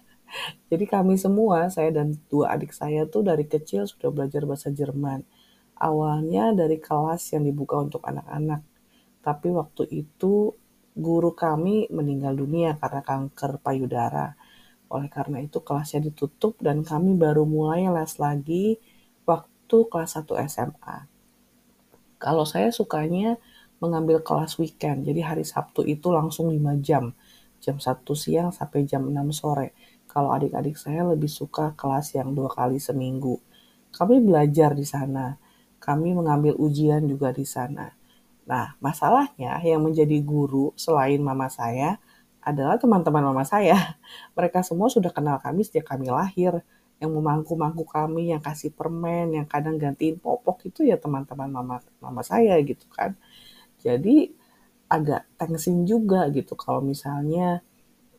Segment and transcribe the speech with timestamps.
[0.68, 5.24] Jadi kami semua, saya dan dua adik saya tuh dari kecil sudah belajar bahasa Jerman.
[5.78, 8.60] Awalnya dari kelas yang dibuka untuk anak-anak.
[9.22, 10.52] Tapi waktu itu
[10.98, 14.34] guru kami meninggal dunia karena kanker payudara.
[14.90, 18.80] Oleh karena itu kelasnya ditutup dan kami baru mulai les lagi
[19.24, 21.06] waktu kelas 1 SMA.
[22.18, 23.38] Kalau saya sukanya
[23.78, 27.14] mengambil kelas weekend, jadi hari Sabtu itu langsung 5 jam.
[27.62, 32.48] Jam 1 siang sampai jam 6 sore kalau adik-adik saya lebih suka kelas yang dua
[32.48, 33.38] kali seminggu.
[33.92, 35.36] Kami belajar di sana.
[35.78, 37.92] Kami mengambil ujian juga di sana.
[38.48, 42.00] Nah, masalahnya yang menjadi guru selain mama saya
[42.40, 43.76] adalah teman-teman mama saya.
[44.36, 46.64] Mereka semua sudah kenal kami sejak kami lahir.
[46.98, 52.22] Yang memangku-mangku kami, yang kasih permen, yang kadang gantiin popok itu ya teman-teman mama mama
[52.26, 53.14] saya gitu kan.
[53.78, 54.34] Jadi
[54.88, 57.60] agak tensin juga gitu kalau misalnya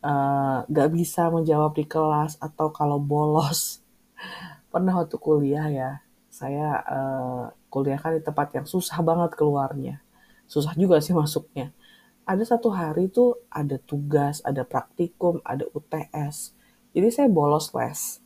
[0.03, 3.83] uh, gak bisa menjawab di kelas atau kalau bolos.
[4.71, 5.91] Pernah waktu kuliah ya,
[6.29, 7.43] saya uh,
[7.73, 10.01] kuliah kan di tempat yang susah banget keluarnya.
[10.49, 11.73] Susah juga sih masuknya.
[12.29, 16.53] Ada satu hari tuh ada tugas, ada praktikum, ada UTS.
[16.93, 18.21] Jadi saya bolos les.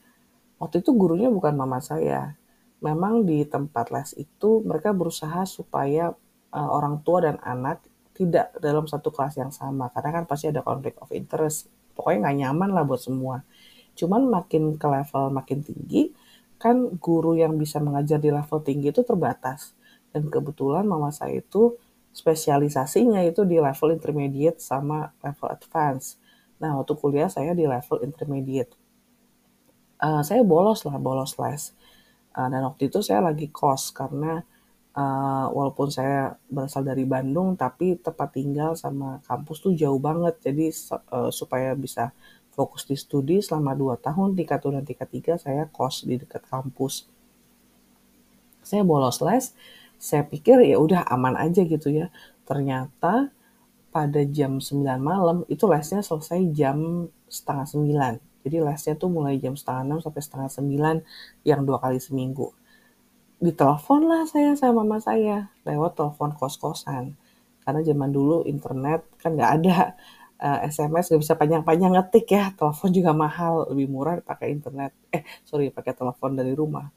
[0.59, 2.35] Waktu itu gurunya bukan mama saya.
[2.83, 6.11] Memang di tempat les itu mereka berusaha supaya
[6.51, 7.79] uh, orang tua dan anak
[8.13, 11.67] tidak dalam satu kelas yang sama karena kan pasti ada konflik of interest.
[11.97, 13.41] Pokoknya nggak nyaman lah buat semua.
[13.97, 16.13] Cuman makin ke level makin tinggi
[16.61, 19.73] kan guru yang bisa mengajar di level tinggi itu terbatas.
[20.13, 21.73] Dan kebetulan mama saya itu
[22.13, 26.21] spesialisasinya itu di level intermediate sama level advance.
[26.61, 28.77] Nah waktu kuliah saya di level intermediate.
[29.97, 31.73] Uh, saya bolos lah bolos les.
[32.37, 34.45] Uh, dan waktu itu saya lagi kos karena
[34.93, 40.37] uh, walaupun saya berasal dari Bandung tapi tempat tinggal sama kampus tuh jauh banget.
[40.41, 40.69] Jadi
[41.13, 42.13] uh, supaya bisa
[42.53, 46.45] fokus di studi selama 2 tahun tingkat 1 dan tingkat 3 saya kos di dekat
[46.45, 47.09] kampus.
[48.63, 49.51] Saya bolos les
[49.97, 52.13] saya pikir ya udah aman aja gitu ya.
[52.45, 53.33] Ternyata
[53.93, 57.65] pada jam 9 malam itu lesnya selesai jam setengah
[58.17, 62.51] 9 jadi lesnya tuh mulai jam setengah 6 sampai setengah 9 yang dua kali seminggu
[63.43, 67.19] ditelepon lah saya sama mama saya lewat telepon kos-kosan.
[67.63, 69.77] Karena zaman dulu internet kan nggak ada
[70.39, 72.43] uh, eh, SMS nggak bisa panjang-panjang ngetik ya.
[72.55, 74.95] Telepon juga mahal, lebih murah pakai internet.
[75.11, 76.87] Eh sorry pakai telepon dari rumah.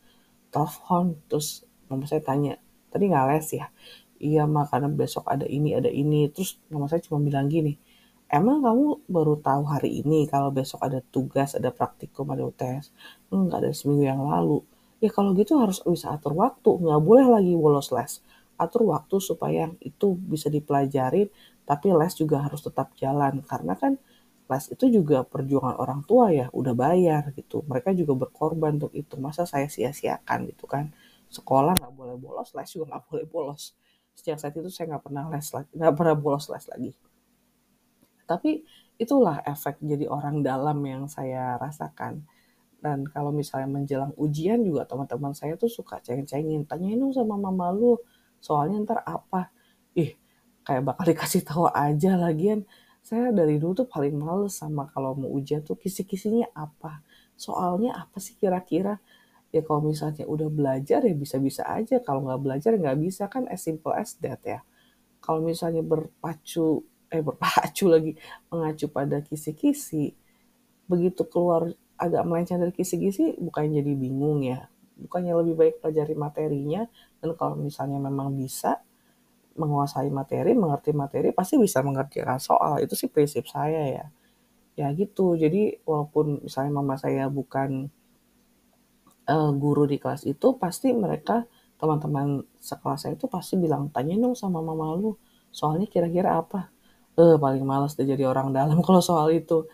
[0.54, 2.54] Telepon terus mama saya tanya,
[2.94, 3.66] tadi nggak les ya?
[4.22, 6.30] Iya mah karena besok ada ini ada ini.
[6.30, 7.74] Terus mama saya cuma bilang gini,
[8.30, 12.94] emang kamu baru tahu hari ini kalau besok ada tugas, ada praktikum, ada UTS?
[13.34, 14.62] Enggak, ada seminggu yang lalu
[15.02, 18.24] ya kalau gitu harus bisa atur waktu, nggak boleh lagi bolos les.
[18.56, 21.28] Atur waktu supaya itu bisa dipelajari,
[21.68, 23.44] tapi les juga harus tetap jalan.
[23.44, 24.00] Karena kan
[24.46, 27.60] les itu juga perjuangan orang tua ya, udah bayar gitu.
[27.68, 29.14] Mereka juga berkorban untuk itu.
[29.20, 30.88] Masa saya sia-siakan gitu kan.
[31.28, 33.62] Sekolah nggak boleh bolos, les juga nggak boleh bolos.
[34.16, 36.90] Sejak saat itu saya nggak pernah les lagi, nggak pernah bolos les lagi.
[38.26, 38.50] Tapi
[38.96, 42.24] itulah efek jadi orang dalam yang saya rasakan
[42.86, 46.62] dan kalau misalnya menjelang ujian juga teman-teman saya tuh suka cengeng-cengin.
[46.70, 47.98] Tanyain dong sama mama lu,
[48.38, 49.50] soalnya ntar apa.
[49.98, 50.14] Ih,
[50.62, 52.62] kayak bakal dikasih tahu aja lagian.
[53.02, 57.02] Saya dari dulu tuh paling males sama kalau mau ujian tuh kisi-kisinya apa.
[57.34, 59.02] Soalnya apa sih kira-kira?
[59.50, 61.98] Ya kalau misalnya udah belajar ya bisa-bisa aja.
[61.98, 64.62] Kalau nggak belajar ya nggak bisa kan as simple as that ya.
[65.18, 68.14] Kalau misalnya berpacu eh berpacu lagi,
[68.46, 70.14] mengacu pada kisi-kisi,
[70.86, 74.68] begitu keluar agak melenceng dari kisi-kisi bukannya jadi bingung ya,
[75.00, 76.82] bukannya lebih baik pelajari materinya
[77.20, 78.80] dan kalau misalnya memang bisa
[79.56, 82.78] menguasai materi, mengerti materi, pasti bisa mengerjakan soal.
[82.84, 84.06] Itu sih prinsip saya ya.
[84.76, 85.34] Ya gitu.
[85.40, 87.88] Jadi walaupun misalnya mama saya bukan
[89.28, 91.46] uh, guru di kelas itu, pasti mereka
[91.76, 95.12] teman-teman sekelas saya itu pasti bilang tanya dong sama mama lu
[95.52, 96.72] soalnya kira-kira apa
[97.20, 99.68] eh paling males deh jadi orang dalam kalau soal itu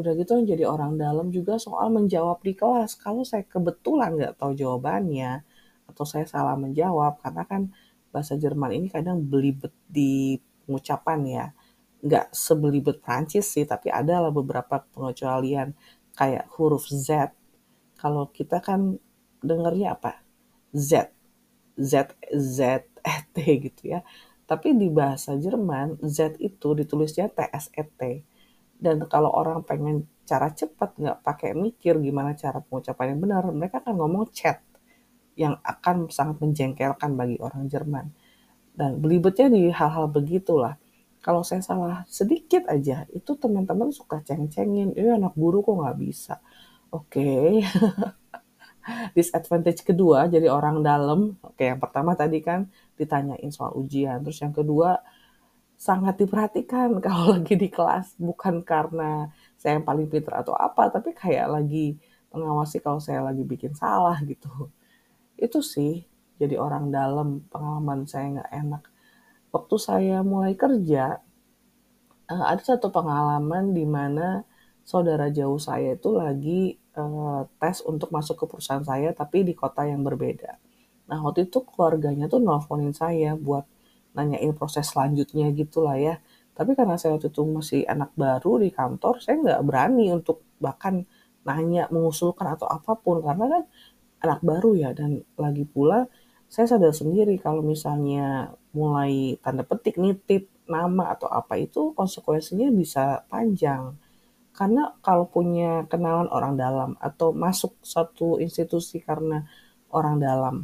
[0.00, 4.52] udah gitu jadi orang dalam juga soal menjawab di kelas kalau saya kebetulan nggak tahu
[4.56, 5.44] jawabannya
[5.90, 7.62] atau saya salah menjawab karena kan
[8.14, 11.46] bahasa Jerman ini kadang belibet di pengucapan ya.
[12.06, 15.74] Nggak sebelibet Prancis sih, tapi ada lah beberapa pengecualian
[16.18, 17.34] kayak huruf Z.
[17.98, 18.96] Kalau kita kan
[19.42, 20.22] dengernya apa?
[20.74, 21.10] Z.
[21.80, 22.58] Z, Z,
[23.00, 23.36] E, T
[23.70, 24.00] gitu ya.
[24.46, 28.00] Tapi di bahasa Jerman, Z itu ditulisnya T, S, E, T.
[28.80, 33.84] Dan kalau orang pengen cara cepat, nggak pakai mikir gimana cara pengucapan yang benar, mereka
[33.84, 34.64] akan ngomong chat
[35.36, 38.08] yang akan sangat menjengkelkan bagi orang Jerman.
[38.72, 40.80] Dan belibetnya di hal-hal begitulah.
[41.20, 44.96] Kalau saya salah sedikit aja, itu teman-teman suka ceng-cengin.
[44.96, 46.40] Ini anak guru kok nggak bisa.
[46.88, 47.20] Oke.
[47.20, 47.50] Okay.
[49.16, 51.36] Disadvantage kedua, jadi orang dalam.
[51.44, 54.24] Oke, yang pertama tadi kan ditanyain soal ujian.
[54.24, 54.96] Terus yang kedua,
[55.80, 58.20] sangat diperhatikan kalau lagi di kelas.
[58.20, 61.96] Bukan karena saya yang paling pintar atau apa, tapi kayak lagi
[62.30, 64.68] mengawasi kalau saya lagi bikin salah gitu.
[65.40, 66.04] Itu sih
[66.36, 68.84] jadi orang dalam pengalaman saya nggak enak.
[69.50, 71.18] Waktu saya mulai kerja
[72.30, 74.46] uh, ada satu pengalaman di mana
[74.86, 79.82] saudara jauh saya itu lagi uh, tes untuk masuk ke perusahaan saya tapi di kota
[79.88, 80.56] yang berbeda.
[81.10, 83.66] Nah waktu itu keluarganya tuh nelfonin saya buat
[84.16, 86.18] nanyain proses selanjutnya gitulah ya
[86.56, 91.06] tapi karena saya waktu itu masih anak baru di kantor saya nggak berani untuk bahkan
[91.46, 93.62] nanya mengusulkan atau apa pun karena kan
[94.20, 96.04] anak baru ya dan lagi pula
[96.50, 103.26] saya sadar sendiri kalau misalnya mulai tanda petik nitip nama atau apa itu konsekuensinya bisa
[103.26, 103.94] panjang.
[104.54, 109.46] Karena kalau punya kenalan orang dalam atau masuk satu institusi karena
[109.90, 110.56] orang dalam,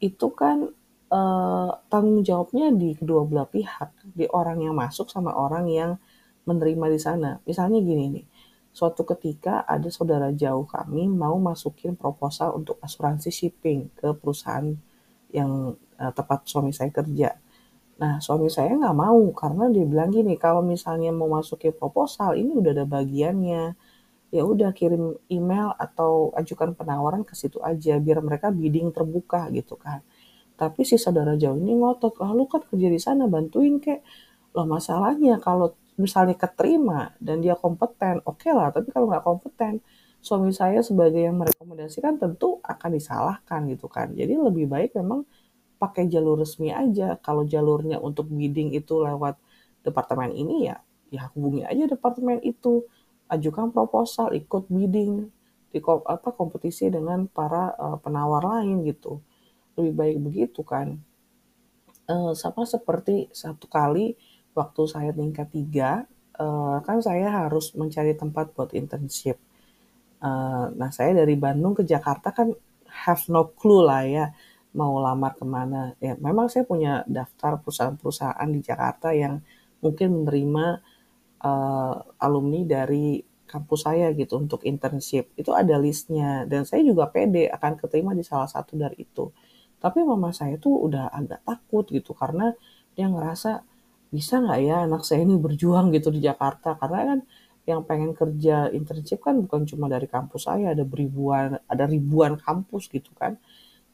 [0.00, 0.68] itu kan
[1.12, 5.90] eh, tanggung jawabnya di kedua belah pihak, di orang yang masuk sama orang yang
[6.48, 7.30] menerima di sana.
[7.48, 8.26] Misalnya gini nih,
[8.76, 14.68] Suatu ketika ada saudara jauh kami mau masukin proposal untuk asuransi shipping ke perusahaan
[15.32, 17.40] yang uh, tempat suami saya kerja.
[17.96, 22.52] Nah, suami saya nggak mau karena dia bilang gini, kalau misalnya mau masukin proposal, ini
[22.52, 23.62] udah ada bagiannya.
[24.28, 29.80] Ya udah kirim email atau ajukan penawaran ke situ aja biar mereka bidding terbuka gitu
[29.80, 30.04] kan.
[30.56, 34.00] Tapi si saudara jauh ini ngotot, lalu kan kerja di sana bantuin kek.
[34.56, 38.72] Loh masalahnya kalau misalnya keterima dan dia kompeten, oke okay lah.
[38.72, 39.84] Tapi kalau nggak kompeten,
[40.20, 44.12] suami saya sebagai yang merekomendasikan tentu akan disalahkan gitu kan.
[44.16, 45.28] Jadi lebih baik memang
[45.76, 47.20] pakai jalur resmi aja.
[47.20, 49.36] Kalau jalurnya untuk bidding itu lewat
[49.84, 50.76] departemen ini ya,
[51.12, 52.82] ya hubungi aja departemen itu,
[53.30, 55.30] ajukan proposal, ikut bidding
[55.70, 59.20] di apa kompetisi dengan para uh, penawar lain gitu.
[59.76, 60.96] Lebih baik begitu kan.
[62.06, 64.14] Uh, sama seperti satu kali
[64.56, 66.06] waktu saya tingkat tiga,
[66.38, 69.36] uh, kan saya harus mencari tempat buat internship.
[70.22, 72.48] Uh, nah, saya dari Bandung ke Jakarta kan
[73.04, 74.32] have no clue lah ya
[74.76, 75.96] mau lamar ke mana.
[75.98, 79.40] Ya, memang saya punya daftar perusahaan-perusahaan di Jakarta yang
[79.80, 80.66] mungkin menerima
[81.40, 85.32] uh, alumni dari kampus saya gitu untuk internship.
[85.34, 89.32] Itu ada listnya dan saya juga pede akan keterima di salah satu dari itu.
[89.82, 92.52] Tapi mama saya tuh udah agak takut gitu karena
[92.96, 93.62] dia ngerasa
[94.10, 96.78] bisa nggak ya anak saya ini berjuang gitu di Jakarta?
[96.80, 97.18] Karena kan
[97.66, 102.86] yang pengen kerja internship kan bukan cuma dari kampus saya ada ribuan ada ribuan kampus
[102.88, 103.36] gitu kan.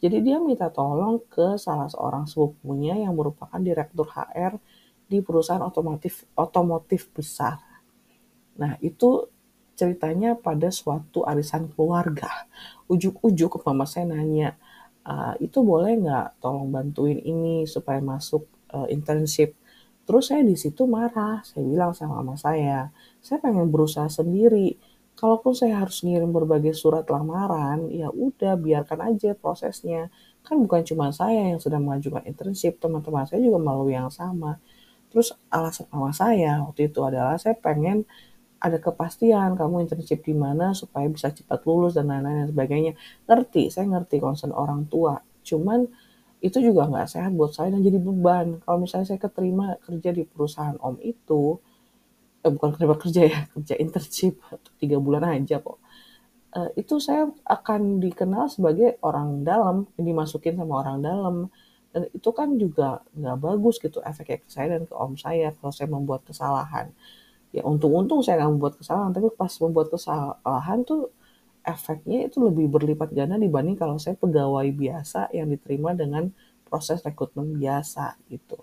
[0.03, 4.59] Jadi dia minta tolong ke salah seorang sepupunya yang merupakan direktur HR
[5.07, 7.63] di perusahaan otomotif otomotif besar.
[8.59, 9.31] Nah itu
[9.79, 12.29] ceritanya pada suatu arisan keluarga.
[12.93, 14.59] Ujuk-ujuk mama saya nanya
[15.07, 19.55] uh, itu boleh nggak tolong bantuin ini supaya masuk uh, internship
[20.03, 22.91] Terus saya di situ marah, saya bilang sama mama saya,
[23.23, 24.75] saya pengen berusaha sendiri.
[25.15, 30.11] Kalaupun saya harus ngirim berbagai surat lamaran, ya udah biarkan aja prosesnya.
[30.43, 34.59] Kan bukan cuma saya yang sedang mengajukan internship, teman-teman saya juga melalui yang sama.
[35.15, 38.03] Terus alasan mama saya waktu itu adalah saya pengen
[38.63, 42.93] ada kepastian kamu internship di mana supaya bisa cepat lulus dan lain-lain dan sebagainya.
[43.27, 45.19] Ngerti, saya ngerti concern orang tua.
[45.43, 45.83] Cuman
[46.39, 48.63] itu juga nggak sehat buat saya dan jadi beban.
[48.63, 51.59] Kalau misalnya saya keterima kerja di perusahaan om itu,
[52.47, 54.39] eh bukan kerja kerja ya, kerja internship
[54.79, 55.83] tiga bulan aja kok.
[56.53, 61.37] Uh, itu saya akan dikenal sebagai orang dalam, yang dimasukin sama orang dalam.
[61.93, 65.73] Dan itu kan juga nggak bagus gitu efeknya ke saya dan ke om saya kalau
[65.75, 66.95] saya membuat kesalahan.
[67.53, 71.13] Ya untung-untung saya nggak membuat kesalahan, tapi pas membuat kesalahan tuh
[71.63, 76.33] efeknya itu lebih berlipat ganda dibanding kalau saya pegawai biasa yang diterima dengan
[76.67, 78.57] proses rekrutmen biasa gitu.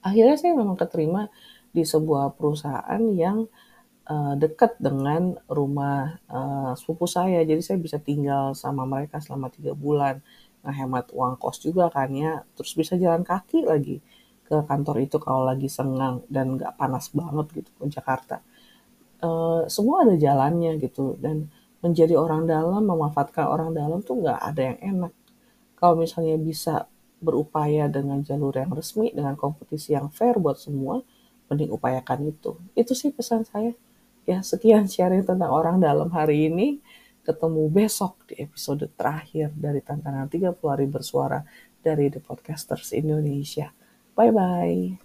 [0.00, 1.28] Akhirnya saya memang keterima
[1.70, 3.44] di sebuah perusahaan yang
[4.08, 9.76] uh, dekat dengan rumah uh, sepupu saya, jadi saya bisa tinggal sama mereka selama tiga
[9.76, 10.24] bulan,
[10.64, 14.00] ngehemat uang kos juga kan ya, terus bisa jalan kaki lagi
[14.46, 18.38] ke kantor itu kalau lagi sengang dan nggak panas banget gitu ke Jakarta.
[19.18, 21.50] Uh, semua ada jalannya gitu dan
[21.82, 25.12] menjadi orang dalam, memanfaatkan orang dalam tuh nggak ada yang enak.
[25.76, 26.88] Kalau misalnya bisa
[27.20, 31.00] berupaya dengan jalur yang resmi, dengan kompetisi yang fair buat semua,
[31.48, 32.56] mending upayakan itu.
[32.76, 33.72] Itu sih pesan saya.
[34.26, 36.82] Ya, sekian sharing tentang orang dalam hari ini.
[37.26, 41.42] Ketemu besok di episode terakhir dari tantangan 30 hari bersuara
[41.82, 43.74] dari The Podcasters Indonesia.
[44.16, 44.98] Bye bye.